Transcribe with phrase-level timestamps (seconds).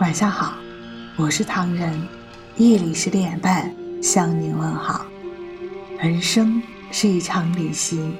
[0.00, 0.52] 晚上好，
[1.16, 1.98] 我是唐人，
[2.56, 5.06] 夜里十点半向您问好。
[5.98, 6.62] 人生
[6.92, 8.14] 是一场旅行，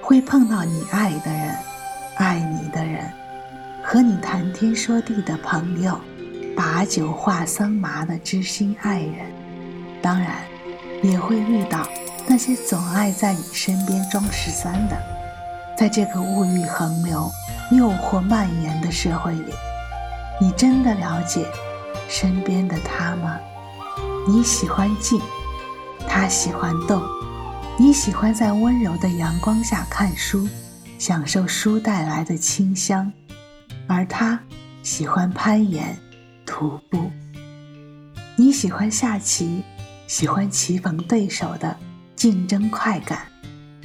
[0.00, 1.54] 会碰到你爱的人，
[2.16, 3.12] 爱你的人，
[3.84, 6.00] 和你谈天说地的朋友，
[6.56, 9.30] 把酒话桑麻的知心爱人。
[10.00, 10.38] 当然，
[11.02, 11.86] 也会遇到
[12.26, 14.96] 那些总爱在你身边装十三的。
[15.76, 17.30] 在这个物欲横流、
[17.72, 19.52] 诱惑蔓延的社会里。
[20.40, 21.46] 你真的了解
[22.08, 23.38] 身边的他吗？
[24.26, 25.20] 你喜欢静，
[26.08, 27.00] 他喜欢动；
[27.78, 30.48] 你喜欢在温柔的阳光下看书，
[30.98, 33.12] 享受书带来的清香，
[33.86, 34.38] 而他
[34.82, 35.96] 喜欢攀岩、
[36.44, 37.10] 徒步。
[38.36, 39.62] 你喜欢下棋，
[40.06, 41.76] 喜欢棋逢对手的
[42.16, 43.26] 竞争快感。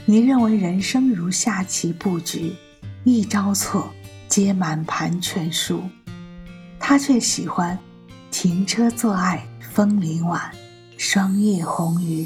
[0.06, 2.56] 你认为人生如下棋布局，
[3.04, 3.92] 一招错，
[4.28, 5.84] 皆满盘全输。
[6.90, 7.77] 他却喜欢
[8.32, 10.50] 停车坐爱，枫林晚，
[10.98, 12.25] 霜叶红于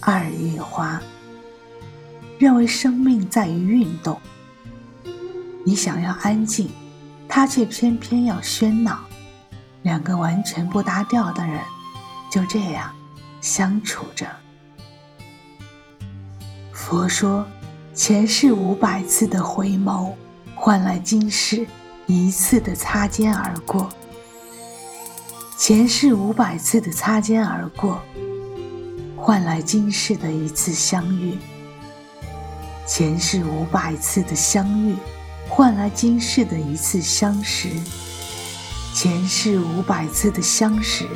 [0.00, 1.00] 二月花。
[2.36, 4.20] 认为生命在于运动。
[5.64, 6.68] 你想要安静，
[7.28, 8.98] 他却偏偏要喧闹。
[9.82, 11.60] 两个完全不搭调的人，
[12.32, 12.92] 就这样
[13.40, 14.26] 相处着。
[16.72, 17.46] 佛说，
[17.94, 20.12] 前世五百次的回眸，
[20.56, 21.64] 换来今世
[22.10, 23.88] 一次的擦肩而过。
[25.56, 28.02] 前世五百次的擦肩而过，
[29.16, 31.36] 换来今世的一次相遇；
[32.86, 34.96] 前世五百次的相遇，
[35.48, 37.68] 换来今世的一次相识；
[38.94, 41.06] 前世五百次的相识，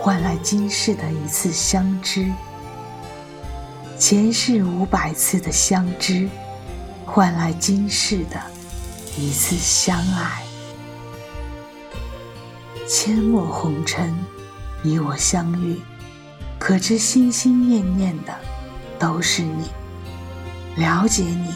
[0.00, 2.32] 换来今世的一次相知；
[3.98, 6.28] 前世五百次的相知，
[7.04, 8.40] 换来今世的
[9.16, 10.42] 一次相爱。
[12.86, 14.14] 阡陌红尘，
[14.82, 15.80] 你我相遇，
[16.58, 18.34] 可知心心念念的
[18.98, 19.68] 都是你。
[20.76, 21.54] 了解你，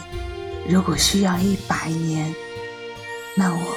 [0.67, 2.33] 如果需要一百年，
[3.35, 3.75] 那我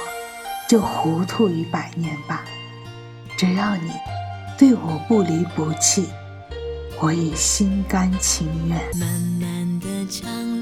[0.69, 2.43] 就糊涂一百年吧。
[3.37, 3.91] 只要你
[4.57, 6.07] 对我不离不弃，
[6.99, 8.77] 我已心甘情愿。
[8.97, 10.52] 慢慢的长路，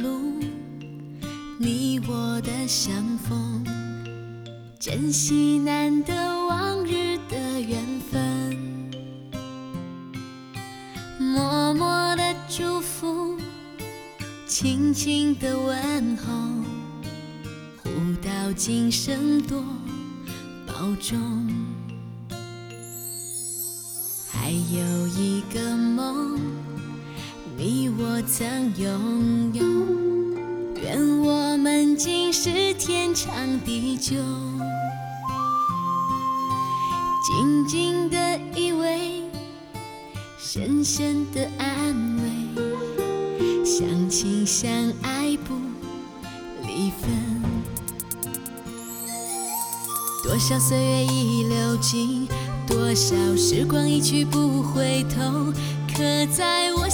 [1.64, 3.64] 你我的相逢，
[4.80, 6.12] 珍惜难得。
[6.48, 7.80] 往日的缘
[8.12, 8.58] 分，
[11.20, 13.38] 默默的祝福，
[14.48, 16.34] 轻轻的问候，
[17.84, 17.90] 互
[18.24, 19.64] 道今生多
[20.66, 21.48] 保重。
[24.32, 26.42] 还有一个梦，
[27.56, 29.64] 你我曾拥有，
[30.82, 34.16] 愿我们今世天长地久。
[37.24, 39.22] 静静的依偎，
[40.40, 44.72] 深深的安慰，相亲相
[45.04, 45.54] 爱不
[46.66, 47.12] 离分。
[50.24, 52.28] 多少岁月已流尽，
[52.68, 55.54] 多少时光一去不回头，
[55.96, 56.90] 刻在我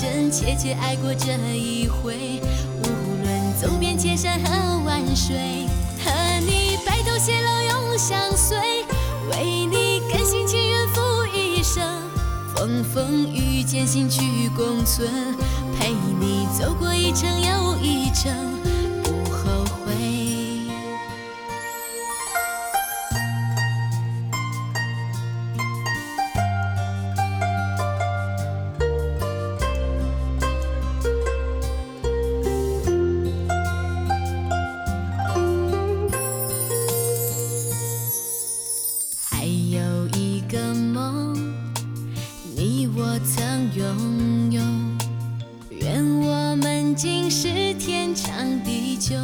[0.00, 2.40] 真切切爱过这一回，
[2.84, 2.86] 无
[3.20, 5.66] 论走遍千山和万水，
[6.04, 8.56] 和你白头偕老永相随，
[9.32, 11.00] 为你甘心情愿付
[11.34, 11.82] 一生，
[12.54, 15.08] 风风雨雨艰辛去共存，
[15.76, 18.67] 陪你走过一程又一程。
[46.98, 48.34] 竟是天长
[48.64, 49.14] 地久。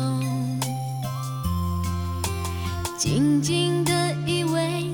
[2.96, 4.86] 静静的依偎，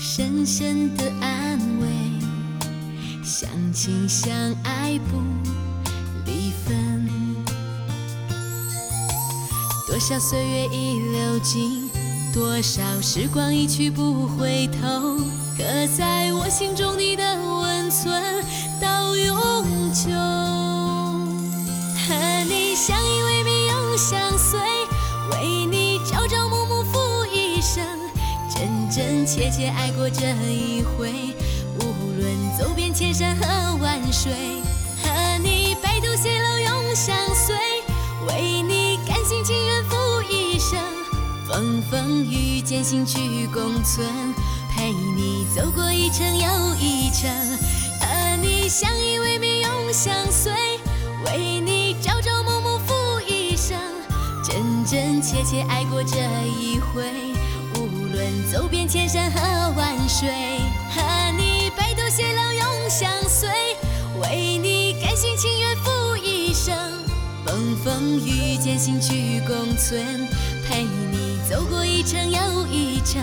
[0.00, 1.86] 深深的安慰，
[3.22, 5.22] 相亲相爱不
[6.26, 7.08] 离分。
[9.86, 11.88] 多少岁月已流尽，
[12.34, 15.16] 多少时光一去不回头，
[15.56, 15.62] 刻
[15.96, 17.72] 在我心中你的温。
[17.88, 18.42] 存
[28.94, 29.50] 真真切。
[29.50, 31.12] 切爱过这一回。
[31.78, 34.32] 无论走遍千山和万水，
[35.02, 37.56] 和你白头偕老永相随，
[38.26, 39.96] 为你甘心情愿付
[40.30, 40.78] 一生，
[41.48, 44.06] 风风雨雨艰辛去共存，
[44.70, 47.30] 陪你走过一程又一程，
[48.00, 50.52] 和你相依为命永相随，
[51.24, 52.94] 为你朝朝暮暮付
[53.26, 53.78] 一生，
[54.44, 56.16] 真真切切爱过这
[56.46, 57.02] 一回，
[58.12, 59.40] 论走遍千山和
[59.74, 60.28] 万水，
[60.90, 62.02] 和你白头。
[62.10, 63.48] 偕老永相随，
[64.20, 66.76] 为你甘心情愿付一生，
[67.46, 70.28] 风风雨艰辛去共存，
[70.68, 73.22] 陪你走过一程又一程，